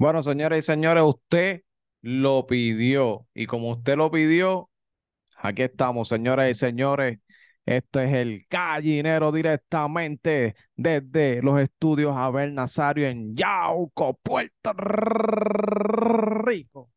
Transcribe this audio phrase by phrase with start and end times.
[0.00, 1.60] Bueno, señores y señores, usted
[2.00, 4.70] lo pidió y como usted lo pidió,
[5.36, 7.18] aquí estamos, señores y señores.
[7.66, 14.72] Este es el gallinero directamente desde los estudios Abel Nazario en Yauco, Puerto
[16.44, 16.90] Rico.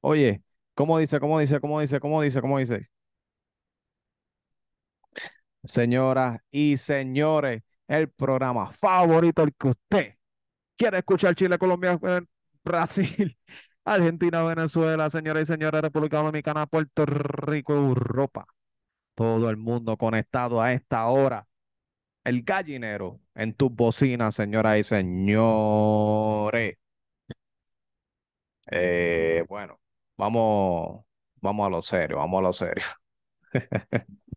[0.00, 0.42] Oye,
[0.74, 1.20] ¿cómo dice?
[1.20, 1.60] ¿Cómo dice?
[1.60, 2.00] ¿Cómo dice?
[2.00, 2.40] ¿Cómo dice?
[2.40, 2.88] ¿Cómo dice?
[5.62, 10.14] Señoras y señores, el programa favorito, el que usted
[10.76, 11.96] quiere escuchar Chile, Colombia,
[12.68, 13.36] Brasil,
[13.84, 18.46] Argentina, Venezuela, señoras y señores, República Dominicana, Puerto Rico, Europa.
[19.14, 21.46] Todo el mundo conectado a esta hora.
[22.24, 26.76] El gallinero en tus bocinas, señoras y señores.
[28.70, 29.80] Eh, bueno,
[30.16, 31.04] vamos,
[31.40, 32.84] vamos a lo serio, vamos a lo serio.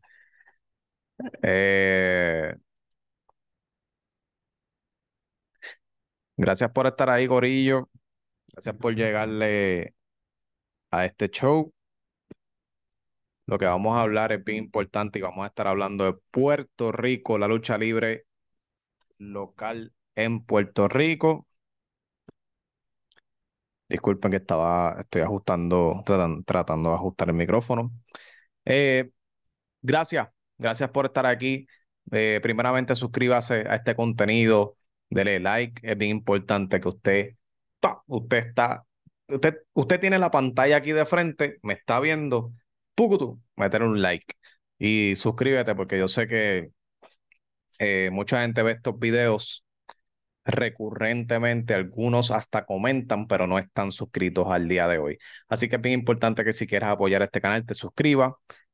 [1.43, 2.55] Eh,
[6.37, 7.89] gracias por estar ahí, Gorillo.
[8.53, 9.95] Gracias por llegarle
[10.91, 11.73] a este show.
[13.45, 16.91] Lo que vamos a hablar es bien importante y vamos a estar hablando de Puerto
[16.91, 18.25] Rico, la lucha libre
[19.17, 21.47] local en Puerto Rico.
[23.89, 27.91] Disculpen que estaba, estoy ajustando, tratando, de ajustar el micrófono.
[28.63, 29.11] Eh,
[29.81, 31.67] gracias, gracias por estar aquí.
[32.11, 34.77] Eh, primeramente, suscríbase a este contenido,
[35.09, 37.35] dele like, es bien importante que usted,
[38.07, 38.83] usted está,
[39.27, 42.53] usted, usted tiene la pantalla aquí de frente, me está viendo,
[42.95, 44.35] tú, meter un like
[44.77, 46.71] y suscríbete porque yo sé que
[47.79, 49.65] eh, mucha gente ve estos videos
[50.45, 55.17] recurrentemente, algunos hasta comentan, pero no están suscritos al día de hoy.
[55.47, 58.33] Así que es bien importante que si quieres apoyar este canal, te suscribas,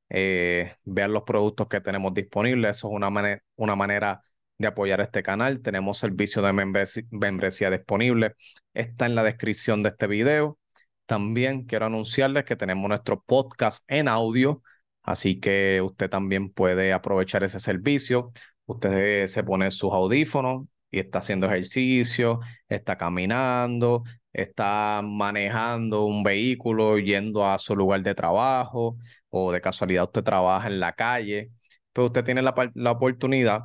[0.09, 2.77] eh, vean los productos que tenemos disponibles.
[2.77, 4.21] Eso es una, una manera
[4.57, 5.61] de apoyar este canal.
[5.61, 8.35] Tenemos servicio de membresía disponible.
[8.77, 10.59] Está en la descripción de este video.
[11.07, 14.61] También quiero anunciarles que tenemos nuestro podcast en audio,
[15.01, 18.31] así que usted también puede aprovechar ese servicio.
[18.67, 22.39] Usted se pone sus audífonos y está haciendo ejercicio,
[22.69, 28.97] está caminando, está manejando un vehículo yendo a su lugar de trabajo
[29.29, 31.49] o de casualidad usted trabaja en la calle,
[31.93, 33.63] pero usted tiene la, la oportunidad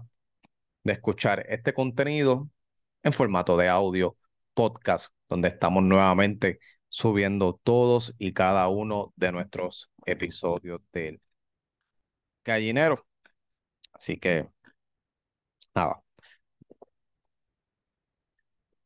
[0.84, 2.48] de escuchar este contenido
[3.02, 4.16] en formato de audio
[4.54, 11.20] podcast, donde estamos nuevamente subiendo todos y cada uno de nuestros episodios del
[12.44, 13.06] gallinero.
[13.92, 14.48] Así que,
[15.74, 16.02] nada.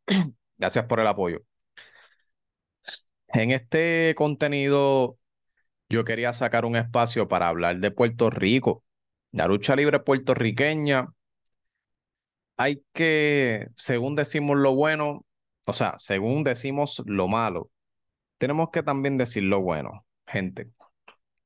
[0.59, 1.41] Gracias por el apoyo.
[3.29, 5.19] En este contenido,
[5.89, 8.85] yo quería sacar un espacio para hablar de Puerto Rico,
[9.33, 11.09] la lucha libre puertorriqueña.
[12.57, 15.26] Hay que, según decimos lo bueno,
[15.67, 17.71] o sea, según decimos lo malo,
[18.39, 20.71] tenemos que también decir lo bueno, gente.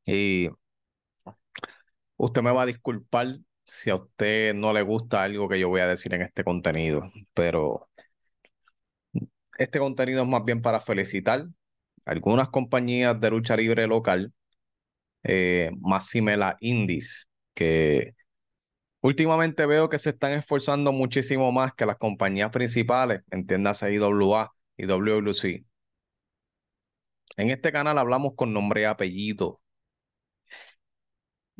[0.07, 0.49] Y
[2.17, 5.81] usted me va a disculpar si a usted no le gusta algo que yo voy
[5.81, 7.89] a decir en este contenido, pero
[9.59, 11.47] este contenido es más bien para felicitar
[12.05, 14.33] algunas compañías de lucha libre local,
[15.23, 18.15] eh, más la Indies, que
[19.01, 24.87] últimamente veo que se están esforzando muchísimo más que las compañías principales, entiéndase IWA y
[24.87, 25.65] WWC.
[27.37, 29.61] En este canal hablamos con nombre y apellido.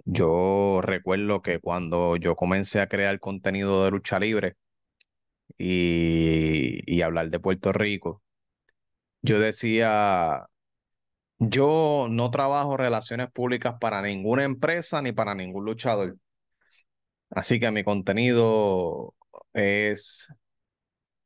[0.05, 4.57] Yo recuerdo que cuando yo comencé a crear contenido de lucha libre
[5.59, 8.23] y, y hablar de Puerto Rico,
[9.23, 10.47] yo decía,
[11.39, 16.17] yo no trabajo relaciones públicas para ninguna empresa ni para ningún luchador.
[17.31, 19.15] Así que mi contenido
[19.53, 20.29] es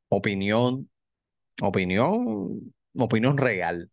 [0.09, 0.89] opinión,
[1.61, 3.91] opinión, opinión real.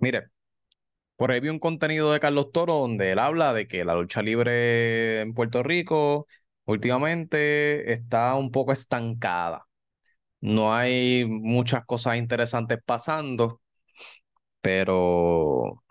[0.00, 0.28] Mire,
[1.16, 4.22] por ahí vi un contenido de Carlos Toro donde él habla de que la lucha
[4.22, 6.26] libre en Puerto Rico
[6.66, 9.66] últimamente está un poco estancada.
[10.40, 13.62] No hay muchas cosas interesantes pasando,
[14.60, 15.82] pero...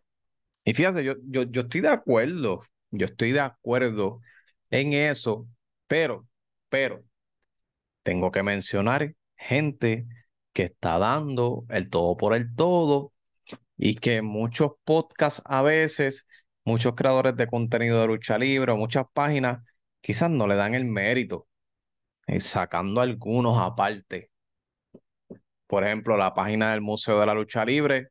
[0.65, 4.21] Y fíjate, yo, yo, yo estoy de acuerdo, yo estoy de acuerdo
[4.69, 5.47] en eso,
[5.87, 6.27] pero,
[6.69, 7.03] pero,
[8.03, 10.07] tengo que mencionar gente
[10.53, 13.13] que está dando el todo por el todo
[13.77, 16.27] y que muchos podcasts a veces,
[16.65, 19.63] muchos creadores de contenido de lucha libre muchas páginas
[20.01, 21.47] quizás no le dan el mérito,
[22.27, 24.31] eh, sacando algunos aparte.
[25.67, 28.09] Por ejemplo, la página del Museo de la Lucha Libre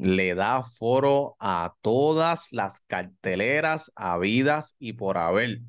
[0.00, 5.60] le da foro a todas las carteleras habidas y por haber.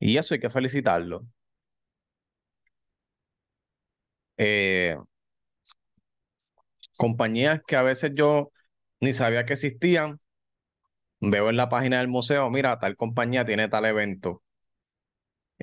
[0.00, 1.24] Y eso hay que felicitarlo.
[4.36, 4.96] eh,
[6.96, 8.50] compañías que a veces yo
[9.00, 10.20] ni sabía que existían.
[11.20, 14.42] Veo en la página del museo, mira, tal compañía tiene tal evento.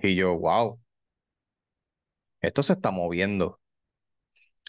[0.02, 0.80] Y yo, wow,
[2.42, 3.60] esto se está moviendo.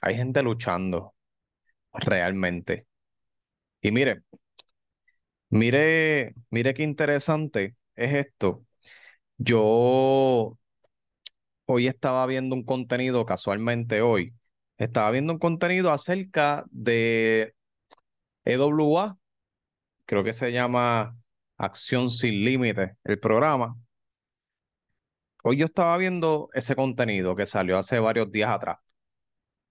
[0.03, 1.15] Hay gente luchando
[1.93, 2.87] realmente.
[3.81, 4.23] Y mire,
[5.51, 8.65] mire, mire qué interesante es esto.
[9.39, 10.59] Yo
[11.67, 14.35] hoy estaba viendo un contenido, casualmente hoy,
[14.79, 17.55] estaba viendo un contenido acerca de
[18.45, 19.19] EWA,
[20.07, 21.17] creo que se llama
[21.59, 23.77] Acción Sin Límites, el programa.
[25.43, 28.79] Hoy yo estaba viendo ese contenido que salió hace varios días atrás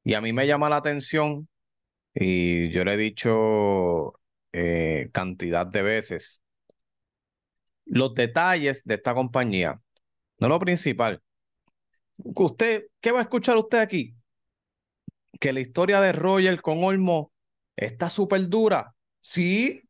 [0.06, 1.50] y a mí me llama la atención
[2.14, 4.14] y yo le he dicho
[4.54, 6.42] eh, cantidad de veces
[7.86, 9.80] los detalles de esta compañía,
[10.40, 11.22] no lo principal.
[12.18, 14.16] Usted, ¿qué va a escuchar usted aquí?
[15.40, 17.32] Que la historia de Roger con Olmo
[17.76, 18.94] está súper dura.
[19.22, 19.82] Sí,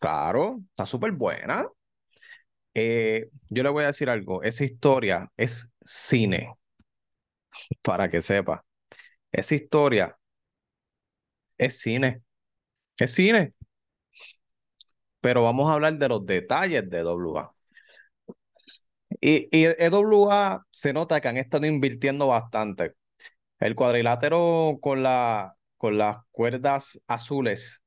[0.00, 1.66] claro, está súper buena.
[2.74, 6.54] Eh, yo le voy a decir algo, esa historia es cine,
[7.82, 8.64] para que sepa.
[9.32, 10.16] Esa historia
[11.58, 12.22] es cine,
[12.98, 13.54] es cine.
[15.20, 17.54] Pero vamos a hablar de los detalles de WA.
[19.20, 22.94] Y, y EWA se nota que han estado invirtiendo bastante.
[23.60, 27.84] El cuadrilátero con, la, con las cuerdas azules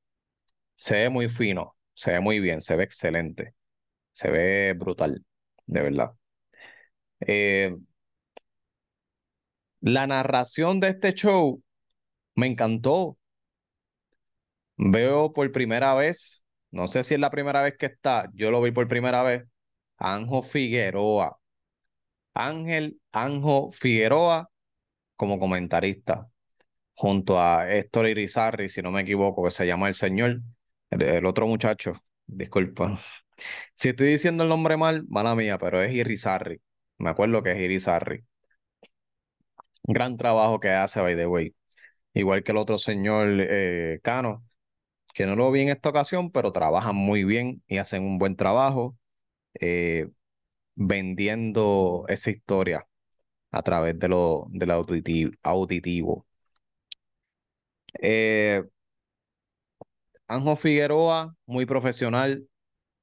[0.75, 3.55] se ve muy fino, se ve muy bien, se ve excelente,
[4.13, 5.25] se ve brutal,
[5.67, 6.13] de verdad.
[7.19, 7.75] Eh,
[9.83, 11.61] la narración de este show
[12.35, 13.17] me encantó.
[14.77, 18.61] Veo por primera vez, no sé si es la primera vez que está, yo lo
[18.61, 19.43] vi por primera vez,
[19.97, 21.37] Anjo Figueroa.
[22.33, 24.49] Ángel Anjo Figueroa
[25.15, 26.29] como comentarista,
[26.95, 30.41] junto a Héctor Irizarri, si no me equivoco, que se llama el señor,
[30.91, 31.93] el, otro muchacho,
[32.25, 32.99] disculpa.
[33.75, 36.61] Si estoy diciendo el nombre mal, mala mía, pero es Irizarri.
[36.99, 38.23] Me acuerdo que es Irizarri.
[39.83, 41.55] Gran trabajo que hace, by the way.
[42.13, 44.45] Igual que el otro señor eh, Cano,
[45.13, 48.35] que no lo vi en esta ocasión, pero trabajan muy bien y hacen un buen
[48.37, 48.97] trabajo
[49.59, 50.09] eh,
[50.75, 52.87] vendiendo esa historia
[53.51, 55.33] a través de lo, del auditivo.
[55.43, 56.27] auditivo.
[58.01, 58.63] Eh,
[60.27, 62.47] Anjo Figueroa, muy profesional,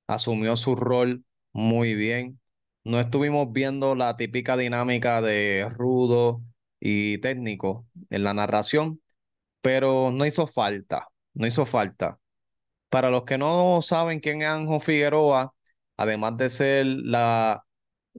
[0.07, 2.41] asumió su rol muy bien.
[2.85, 6.43] No estuvimos viendo la típica dinámica de rudo
[6.81, 9.01] y técnico en la narración,
[9.63, 12.19] pero no hizo falta, no hizo falta.
[12.91, 15.55] Para los que no saben quién es Anjo Figueroa,
[15.97, 17.65] además de ser la,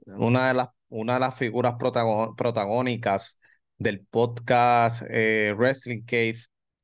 [0.06, 1.74] una de las una de las figuras
[2.36, 3.40] protagónicas
[3.78, 6.38] del podcast eh, Wrestling Cave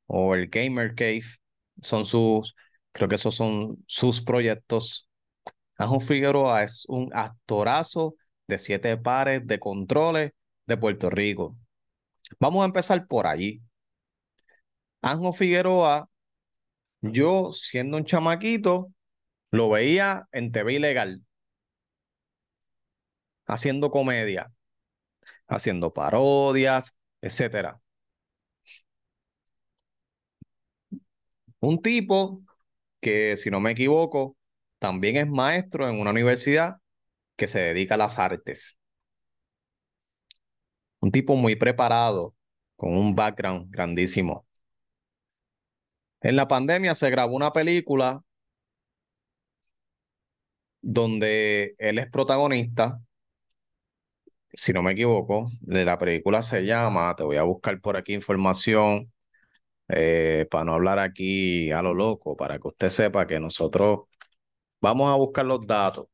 [0.07, 1.23] o el Gamer Cave.
[1.81, 2.55] Son sus,
[2.91, 5.07] creo que esos son sus proyectos.
[5.77, 8.15] Anjo Figueroa es un actorazo
[8.47, 10.31] de siete pares de controles
[10.65, 11.55] de Puerto Rico.
[12.39, 13.61] Vamos a empezar por allí.
[15.01, 16.09] Anjo Figueroa,
[17.01, 18.91] yo siendo un chamaquito,
[19.51, 21.23] lo veía en TV ilegal
[23.47, 24.51] haciendo comedia,
[25.47, 27.81] haciendo parodias, etcétera.
[31.61, 32.41] Un tipo
[33.01, 34.37] que, si no me equivoco,
[34.79, 36.77] también es maestro en una universidad
[37.37, 38.78] que se dedica a las artes.
[41.01, 42.35] Un tipo muy preparado,
[42.75, 44.45] con un background grandísimo.
[46.21, 48.23] En la pandemia se grabó una película
[50.81, 52.99] donde él es protagonista
[54.53, 58.13] si no me equivoco, de la película se llama, te voy a buscar por aquí
[58.13, 59.11] información,
[59.89, 64.01] eh, para no hablar aquí a lo loco, para que usted sepa que nosotros
[64.81, 66.07] vamos a buscar los datos.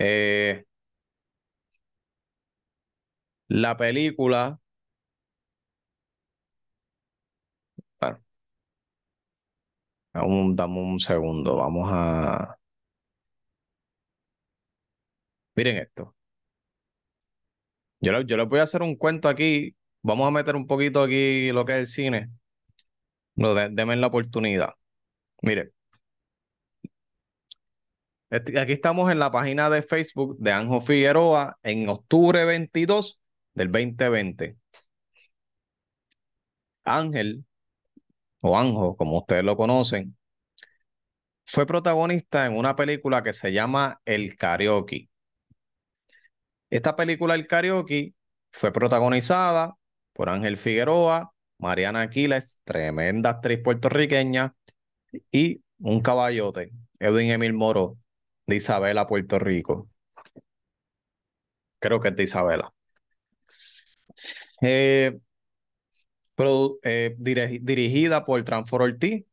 [0.00, 0.64] Eh,
[3.48, 4.58] la película,
[10.12, 12.56] bueno, dame un segundo, vamos a...
[15.56, 16.14] Miren esto.
[18.00, 19.76] Yo, yo les voy a hacer un cuento aquí.
[20.02, 22.30] Vamos a meter un poquito aquí lo que es el cine.
[23.34, 24.74] No, denme la oportunidad.
[25.42, 25.72] Miren.
[28.30, 33.20] Este, aquí estamos en la página de Facebook de Anjo Figueroa en octubre 22
[33.54, 34.56] del 2020.
[36.84, 37.44] Ángel,
[38.40, 40.16] o Anjo, como ustedes lo conocen,
[41.44, 45.10] fue protagonista en una película que se llama El Karaoke.
[46.70, 48.14] Esta película, El Karaoke,
[48.52, 49.74] fue protagonizada
[50.12, 54.54] por Ángel Figueroa, Mariana Aquiles, tremenda actriz puertorriqueña,
[55.32, 56.70] y un caballote,
[57.00, 57.98] Edwin Emil Moro,
[58.50, 59.88] de Isabela, Puerto Rico.
[61.78, 62.72] Creo que es de Isabela.
[64.62, 65.18] Eh,
[66.82, 69.24] eh, dirigida por Transfor Ortiz,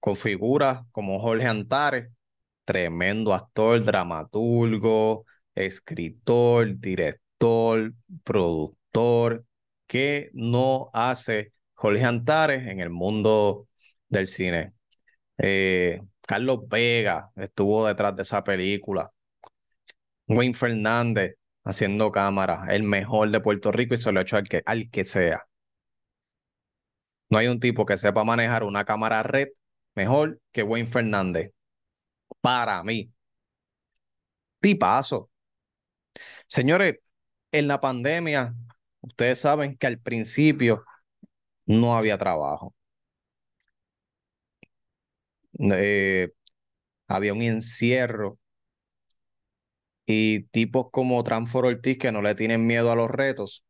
[0.00, 2.10] con figuras como Jorge Antares,
[2.64, 7.92] tremendo actor, dramaturgo, escritor, director,
[8.24, 9.44] productor,
[9.86, 13.68] que no hace Jorge Antares en el mundo
[14.08, 14.72] del cine.
[15.38, 19.10] Eh, Carlos Vega estuvo detrás de esa película.
[20.26, 24.46] Wayne Fernández haciendo cámara, el mejor de Puerto Rico y se lo ha hecho al
[24.46, 25.46] que, al que sea.
[27.30, 29.48] No hay un tipo que sepa manejar una cámara red
[29.94, 31.52] mejor que Wayne Fernández.
[32.42, 33.10] Para mí.
[34.60, 35.30] Tipazo.
[36.46, 36.96] Señores,
[37.52, 38.54] en la pandemia,
[39.00, 40.84] ustedes saben que al principio
[41.66, 42.74] no había trabajo.
[45.72, 46.30] Eh,
[47.08, 48.38] había un encierro
[50.06, 53.64] y tipos como Transfor Ortiz que no le tienen miedo a los retos,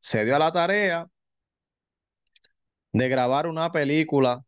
[0.00, 1.08] se dio a la tarea
[2.92, 4.44] de grabar una película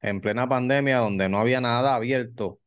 [0.00, 2.60] en plena pandemia donde no había nada abierto.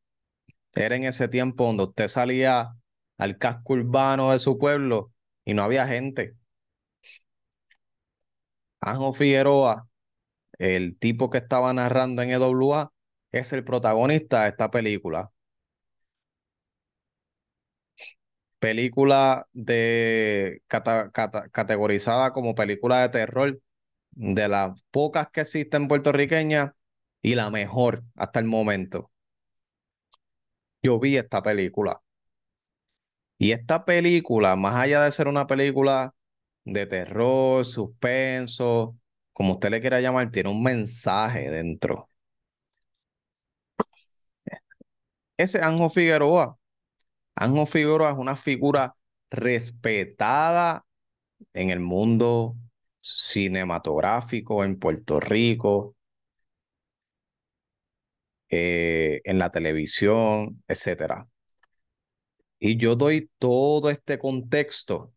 [0.74, 2.74] Era en ese tiempo donde usted salía
[3.18, 5.12] al casco urbano de su pueblo
[5.46, 6.36] y no había gente.
[8.82, 9.88] Anjo Figueroa,
[10.60, 12.92] el tipo que estaba narrando en EWA,
[13.39, 15.32] es el protagonista de esta película.
[18.60, 20.62] Película de
[21.51, 23.60] categorizada como película de terror,
[24.12, 26.72] de las pocas que existen puertorriqueñas
[27.22, 29.12] y la mejor hasta el momento.
[30.82, 32.01] Yo vi esta película.
[33.38, 36.13] Y esta película, más allá de ser una película
[36.65, 38.98] de terror, suspenso,
[39.34, 42.10] como usted le quiera llamar, tiene un mensaje dentro.
[45.38, 46.58] Ese Anjo Figueroa.
[47.36, 48.96] Anjo Figueroa es una figura
[49.29, 50.86] respetada
[51.53, 52.56] en el mundo
[53.01, 55.96] cinematográfico en Puerto Rico,
[58.50, 61.27] eh, en la televisión, etcétera.
[62.60, 65.13] Y yo doy todo este contexto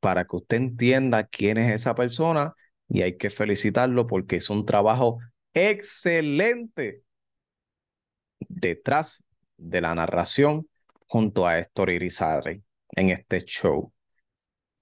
[0.00, 2.54] para que usted entienda quién es esa persona
[2.88, 5.18] y hay que felicitarlo porque es un trabajo
[5.54, 7.02] excelente
[8.40, 9.24] detrás
[9.56, 10.68] de la narración
[11.08, 12.62] junto a Héctor Irizarry
[12.92, 13.92] en este show.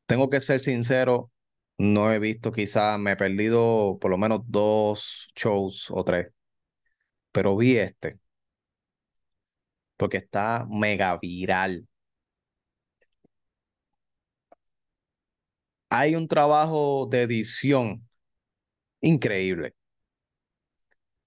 [0.06, 1.30] Tengo que ser sincero,
[1.78, 6.28] no he visto, quizás me he perdido por lo menos dos shows o tres,
[7.32, 8.18] pero vi este
[9.96, 11.87] porque está mega viral.
[15.88, 18.06] Hay un trabajo de edición
[19.00, 19.75] increíble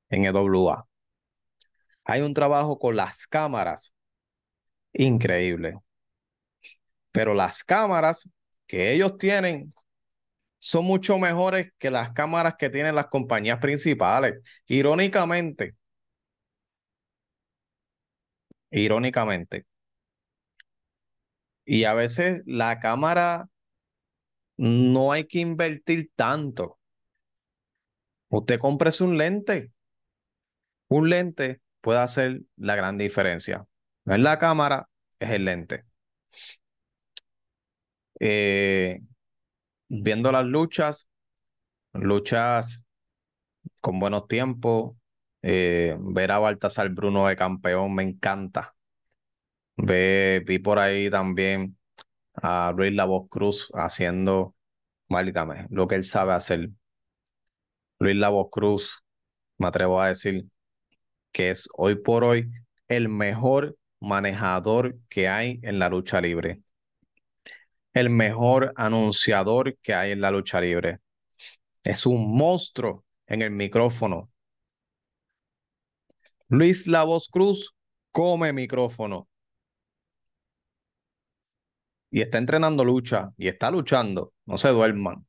[0.10, 0.86] en EWA.
[2.07, 3.93] Hay un trabajo con las cámaras
[4.93, 5.77] increíble.
[7.11, 8.29] Pero las cámaras
[8.65, 9.73] que ellos tienen
[10.59, 14.41] son mucho mejores que las cámaras que tienen las compañías principales.
[14.67, 15.75] Irónicamente,
[18.71, 19.65] irónicamente.
[21.65, 23.49] Y a veces la cámara
[24.55, 26.79] no hay que invertir tanto.
[28.29, 29.71] Usted cómprese un lente.
[30.87, 33.65] Un lente puede hacer la gran diferencia.
[34.05, 34.88] No es la cámara,
[35.19, 35.86] es el lente.
[38.19, 39.00] Eh,
[39.89, 41.10] viendo las luchas,
[41.93, 42.86] luchas
[43.81, 44.96] con buenos tiempos,
[45.41, 48.75] eh, ver a Baltasar Bruno de campeón me encanta.
[49.77, 51.77] Ve, vi por ahí también
[52.36, 54.55] a Luis Voz Cruz haciendo,
[55.10, 56.69] válgame, lo que él sabe hacer.
[58.00, 59.03] Luis Voz Cruz,
[59.57, 60.46] me atrevo a decir
[61.31, 62.50] que es hoy por hoy
[62.88, 66.62] el mejor manejador que hay en la lucha libre.
[67.93, 71.00] El mejor anunciador que hay en la lucha libre.
[71.84, 74.29] Es un monstruo en el micrófono.
[76.50, 77.75] Luis La Voz Cruz
[78.12, 79.27] come micrófono.
[82.10, 84.34] Y está entrenando lucha y está luchando.
[84.46, 85.26] No se duerman.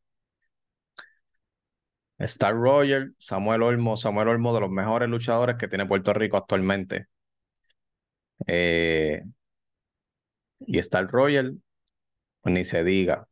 [2.18, 7.06] Star Roger, Samuel Olmo, Samuel Olmo de los mejores luchadores que tiene Puerto Rico actualmente.
[8.46, 9.22] Eh,
[10.60, 11.52] y Star Roger,
[12.42, 13.28] pues ni se diga.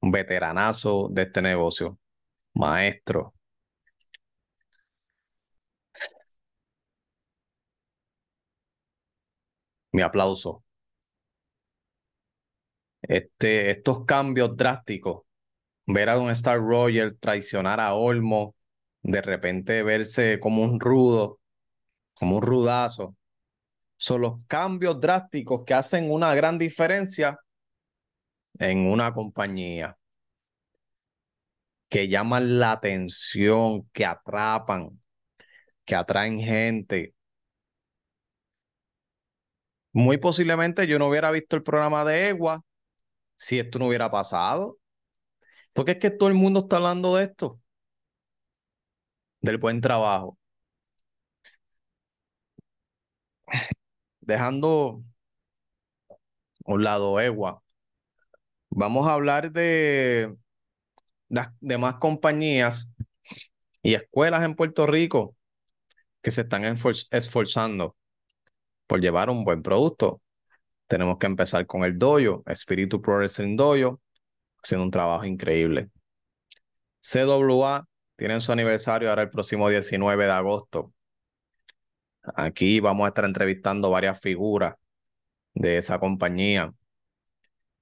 [0.00, 1.98] Un veteranazo de este negocio.
[2.54, 3.34] Maestro.
[9.92, 10.62] Mi aplauso.
[13.02, 15.22] Este, estos cambios drásticos,
[15.88, 18.54] ver a un Star Roger traicionar a Olmo,
[19.02, 21.40] de repente verse como un rudo,
[22.14, 23.16] como un rudazo,
[23.96, 27.38] son los cambios drásticos que hacen una gran diferencia
[28.58, 29.96] en una compañía,
[31.88, 35.00] que llaman la atención, que atrapan,
[35.86, 37.14] que atraen gente.
[39.92, 42.62] Muy posiblemente yo no hubiera visto el programa de Egua
[43.36, 44.78] si esto no hubiera pasado.
[45.78, 47.60] Porque es que todo el mundo está hablando de esto,
[49.40, 50.36] del buen trabajo.
[54.20, 55.04] Dejando
[56.64, 57.62] un lado Egua,
[58.70, 60.34] vamos a hablar de
[61.28, 62.90] las demás compañías
[63.80, 65.36] y escuelas en Puerto Rico
[66.22, 67.94] que se están esforzando
[68.88, 70.20] por llevar un buen producto.
[70.88, 74.00] Tenemos que empezar con el doyo, Espíritu Pro Wrestling Doyo,
[74.68, 75.88] haciendo un trabajo increíble.
[77.00, 80.92] CWA tiene su aniversario ahora el próximo 19 de agosto.
[82.36, 84.74] Aquí vamos a estar entrevistando varias figuras
[85.54, 86.72] de esa compañía.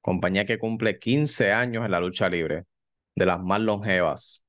[0.01, 2.67] Compañía que cumple 15 años en la lucha libre,
[3.17, 4.45] de las más longevas.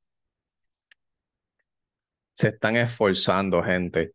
[2.34, 4.12] Se están esforzando, gente,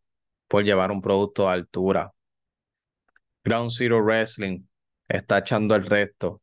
[0.47, 2.12] por llevar un producto a altura.
[3.43, 4.62] Ground Zero Wrestling
[5.09, 6.42] está echando el resto.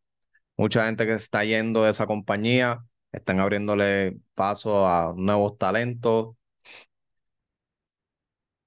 [0.60, 6.36] Mucha gente que está yendo de esa compañía están abriéndole paso a nuevos talentos.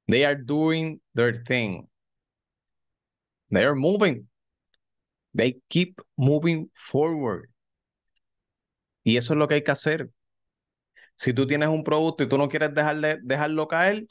[0.07, 1.87] They are doing their thing.
[3.51, 4.27] They are moving.
[5.35, 7.51] They keep moving forward.
[9.05, 10.09] Y eso es lo que hay que hacer.
[11.17, 14.07] Si tú tienes un producto y tú no quieres dejarle, dejarlo caer,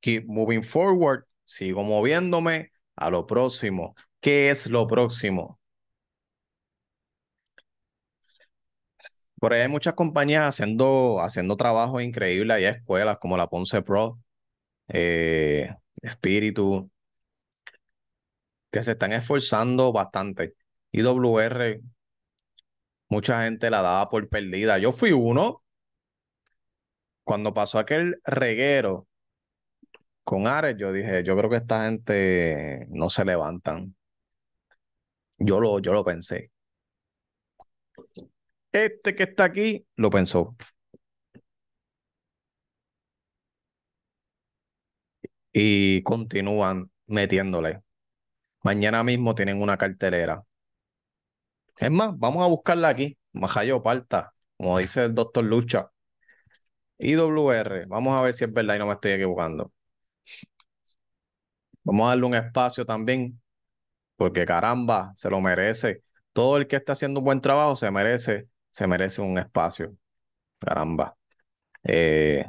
[0.00, 1.24] keep moving forward.
[1.44, 3.94] Sigo moviéndome a lo próximo.
[4.20, 5.60] ¿Qué es lo próximo?
[9.38, 12.54] Por ahí hay muchas compañías haciendo, haciendo trabajo increíble.
[12.54, 14.18] Hay escuelas como la Ponce Pro,
[14.88, 16.90] eh, Espíritu,
[18.70, 20.54] que se están esforzando bastante.
[20.92, 21.80] IWR,
[23.08, 24.78] mucha gente la daba por perdida.
[24.78, 25.62] Yo fui uno.
[27.24, 29.08] Cuando pasó aquel reguero
[30.24, 33.94] con Ares, yo dije, yo creo que esta gente no se levantan.
[35.38, 36.50] Yo lo, yo lo pensé.
[38.76, 40.54] Este que está aquí lo pensó.
[45.52, 47.82] Y continúan metiéndole.
[48.62, 50.44] Mañana mismo tienen una cartelera.
[51.78, 53.16] Es más, vamos a buscarla aquí.
[53.32, 55.90] Majayo Parta, como dice el doctor Lucha.
[56.98, 59.72] IWR, vamos a ver si es verdad y no me estoy equivocando.
[61.84, 63.40] Vamos a darle un espacio también,
[64.16, 66.02] porque caramba, se lo merece.
[66.32, 69.96] Todo el que está haciendo un buen trabajo se merece, se merece un espacio.
[70.60, 71.16] Caramba.
[71.84, 72.44] Eh,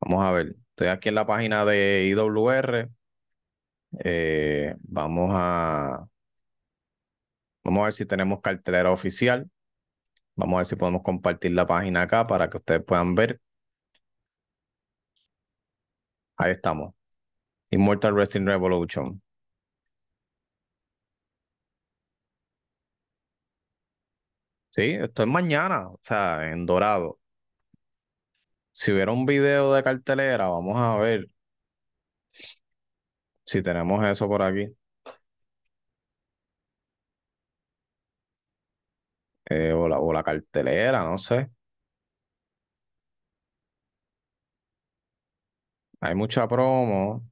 [0.00, 0.56] vamos a ver.
[0.70, 2.90] Estoy aquí en la página de IWR.
[4.04, 6.06] Eh, vamos a
[7.64, 9.50] vamos a ver si tenemos cartelera oficial.
[10.36, 13.40] Vamos a ver si podemos compartir la página acá para que ustedes puedan ver.
[16.36, 16.94] Ahí estamos.
[17.70, 19.22] Immortal Wrestling Revolution.
[24.72, 27.18] Sí, esto es mañana, o sea, en dorado.
[28.72, 31.26] Si hubiera un video de cartelera, vamos a ver
[33.44, 34.74] si tenemos eso por aquí.
[39.50, 41.50] Eh, o, la, o la cartelera, no sé.
[46.00, 47.22] Hay mucha promo.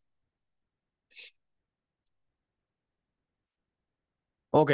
[4.50, 4.70] Ok,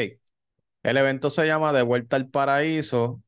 [0.91, 3.23] el evento se llama De Vuelta al Paraíso.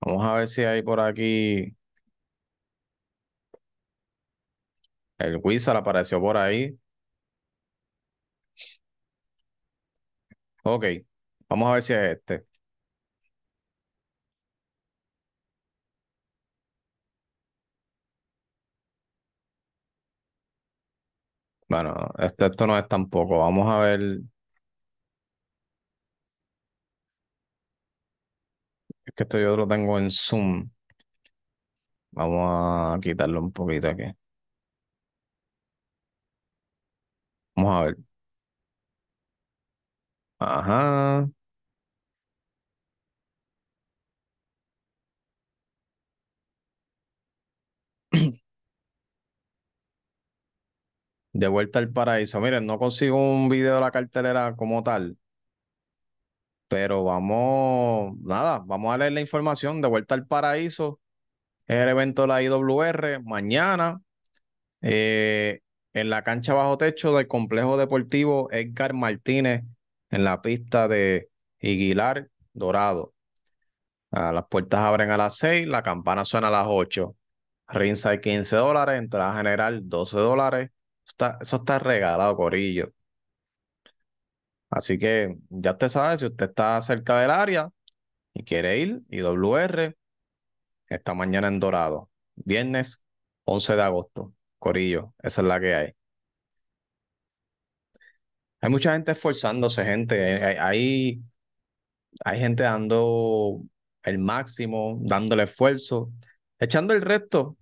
[0.00, 1.76] Vamos a ver si hay por aquí.
[5.18, 6.78] El Wizard apareció por ahí.
[10.64, 10.84] Ok,
[11.48, 12.46] vamos a ver si es este.
[21.68, 23.38] Bueno, esto, esto no es tampoco.
[23.38, 24.20] Vamos a ver.
[29.16, 30.70] Que esto yo lo tengo en Zoom.
[32.10, 34.02] Vamos a quitarlo un poquito aquí.
[37.56, 37.96] Vamos a ver.
[40.38, 41.28] Ajá.
[51.32, 52.40] De vuelta al paraíso.
[52.40, 55.16] Miren, no consigo un video de la cartelera como tal,
[56.68, 59.80] pero vamos, nada, vamos a leer la información.
[59.80, 61.00] De vuelta al paraíso.
[61.66, 64.00] Es el evento de la IWR mañana
[64.82, 65.60] eh,
[65.92, 69.64] en la cancha bajo techo del complejo deportivo Edgar Martínez
[70.10, 71.28] en la pista de
[71.60, 73.14] Iguilar Dorado.
[74.10, 77.16] Ah, las puertas abren a las 6, la campana suena a las 8.
[77.68, 80.70] Ringside 15 dólares, entrada general 12 dólares.
[81.06, 82.92] Está, eso está regalado, Corillo.
[84.70, 87.70] Así que ya usted sabe, si usted está cerca del área
[88.34, 89.96] y quiere ir, IWR,
[90.88, 93.04] esta mañana en Dorado, viernes
[93.44, 94.32] 11 de agosto.
[94.58, 95.92] Corillo, esa es la que hay.
[98.60, 100.58] Hay mucha gente esforzándose, gente.
[100.58, 101.22] Hay,
[102.24, 103.62] hay, gente dando
[104.02, 106.10] el máximo, dándole esfuerzo,
[106.58, 107.56] echando el resto.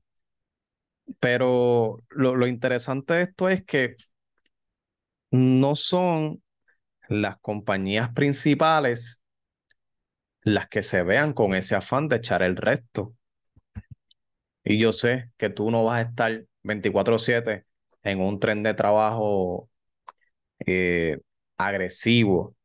[1.21, 3.97] Pero lo, lo interesante de esto es que
[5.31, 6.43] no son
[7.09, 9.23] las compañías principales
[10.43, 13.15] las que se vean con ese afán de echar el resto.
[14.65, 17.65] Y yo sé que tú no vas a estar 24/7
[18.03, 19.71] en un tren de trabajo
[20.67, 21.19] eh,
[21.59, 22.57] agresivo.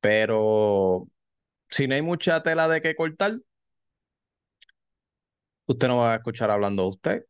[0.00, 1.06] Pero
[1.70, 3.40] si no hay mucha tela de que cortar,
[5.66, 7.24] usted no va a escuchar hablando de usted.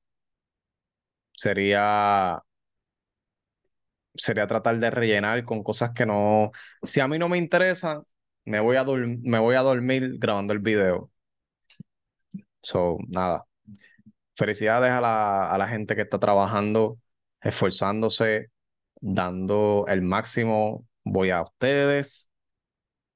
[1.34, 2.42] Sería
[4.18, 6.52] sería tratar de rellenar con cosas que no,
[6.82, 8.02] si a mí no me interesa,
[8.44, 11.10] me voy a, me voy a dormir grabando el video.
[12.62, 13.44] So, nada.
[14.36, 16.98] Felicidades a la, a la gente que está trabajando,
[17.40, 18.50] esforzándose,
[19.00, 20.86] dando el máximo.
[21.04, 22.30] Voy a ustedes.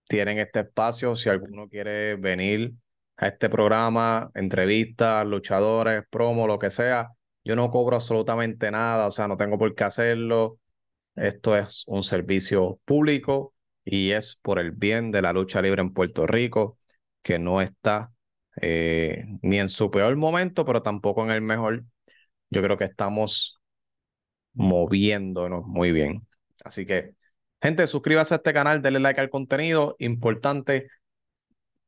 [0.09, 1.17] Tienen este espacio.
[1.17, 2.75] Si alguno quiere venir
[3.17, 7.11] a este programa, entrevistas, luchadores, promo, lo que sea,
[7.45, 10.59] yo no cobro absolutamente nada, o sea, no tengo por qué hacerlo.
[11.17, 15.93] Esto es un servicio público y es por el bien de la lucha libre en
[15.93, 16.79] Puerto Rico,
[17.23, 18.13] que no está
[18.61, 21.85] eh, ni en su peor momento, pero tampoco en el mejor.
[22.51, 23.61] Yo creo que estamos
[24.55, 26.27] moviéndonos muy bien.
[26.65, 27.15] Así que,
[27.61, 29.97] gente, suscríbase a este canal, denle like al contenido.
[29.99, 30.89] Importante,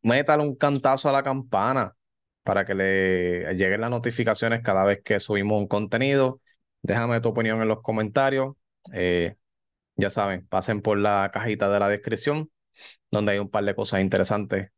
[0.02, 1.94] métale un cantazo a la campana
[2.42, 6.40] para que le lleguen las notificaciones cada vez que subimos un contenido.
[6.82, 8.54] Déjame tu opinión en los comentarios.
[8.92, 9.37] Eh,
[9.97, 12.51] ya saben, pasen por la cajita de la descripción,
[13.11, 14.70] donde hay un par de cosas interesantes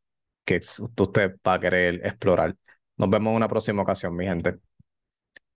[0.44, 0.60] que
[0.98, 2.56] usted va a querer explorar.
[2.96, 4.58] Nos vemos en una próxima ocasión, mi gente.